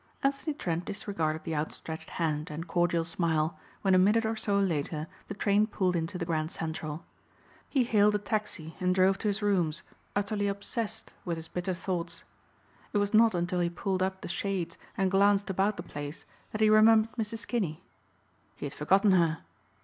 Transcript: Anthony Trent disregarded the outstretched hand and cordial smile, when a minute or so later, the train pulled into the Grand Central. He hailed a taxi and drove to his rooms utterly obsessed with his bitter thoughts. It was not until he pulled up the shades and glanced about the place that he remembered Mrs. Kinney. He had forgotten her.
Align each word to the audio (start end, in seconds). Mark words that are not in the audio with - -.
Anthony 0.23 0.55
Trent 0.55 0.83
disregarded 0.85 1.43
the 1.43 1.55
outstretched 1.55 2.09
hand 2.09 2.49
and 2.49 2.67
cordial 2.67 3.03
smile, 3.03 3.59
when 3.83 3.93
a 3.93 3.99
minute 3.99 4.25
or 4.25 4.35
so 4.35 4.57
later, 4.57 5.05
the 5.27 5.35
train 5.35 5.67
pulled 5.67 5.95
into 5.95 6.17
the 6.17 6.25
Grand 6.25 6.49
Central. 6.49 7.05
He 7.69 7.83
hailed 7.83 8.15
a 8.15 8.17
taxi 8.17 8.75
and 8.79 8.95
drove 8.95 9.19
to 9.19 9.27
his 9.27 9.43
rooms 9.43 9.83
utterly 10.15 10.47
obsessed 10.47 11.13
with 11.23 11.37
his 11.37 11.47
bitter 11.47 11.75
thoughts. 11.75 12.23
It 12.93 12.97
was 12.97 13.13
not 13.13 13.35
until 13.35 13.59
he 13.59 13.69
pulled 13.69 14.01
up 14.01 14.21
the 14.21 14.27
shades 14.27 14.75
and 14.97 15.11
glanced 15.11 15.51
about 15.51 15.77
the 15.77 15.83
place 15.83 16.25
that 16.51 16.61
he 16.61 16.69
remembered 16.71 17.11
Mrs. 17.15 17.47
Kinney. 17.47 17.83
He 18.55 18.65
had 18.65 18.73
forgotten 18.73 19.11
her. 19.11 19.43